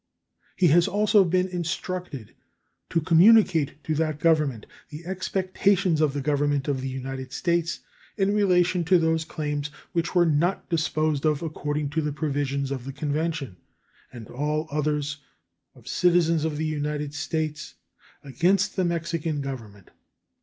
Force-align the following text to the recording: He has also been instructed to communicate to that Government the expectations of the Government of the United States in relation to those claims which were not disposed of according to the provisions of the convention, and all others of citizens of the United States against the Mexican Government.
He 0.55 0.69
has 0.69 0.87
also 0.87 1.23
been 1.23 1.47
instructed 1.49 2.33
to 2.89 3.01
communicate 3.01 3.83
to 3.83 3.93
that 3.93 4.19
Government 4.19 4.65
the 4.89 5.05
expectations 5.05 6.01
of 6.01 6.13
the 6.13 6.21
Government 6.21 6.67
of 6.67 6.81
the 6.81 6.89
United 6.89 7.31
States 7.31 7.81
in 8.17 8.33
relation 8.33 8.83
to 8.85 8.97
those 8.97 9.23
claims 9.23 9.69
which 9.91 10.15
were 10.15 10.25
not 10.25 10.67
disposed 10.69 11.23
of 11.23 11.43
according 11.43 11.91
to 11.91 12.01
the 12.01 12.11
provisions 12.11 12.71
of 12.71 12.85
the 12.85 12.93
convention, 12.93 13.57
and 14.11 14.27
all 14.27 14.67
others 14.71 15.17
of 15.75 15.87
citizens 15.87 16.45
of 16.45 16.57
the 16.57 16.65
United 16.65 17.13
States 17.13 17.75
against 18.23 18.75
the 18.75 18.83
Mexican 18.85 19.39
Government. 19.39 19.91